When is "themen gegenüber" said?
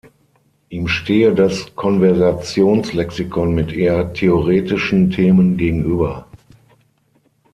5.11-6.25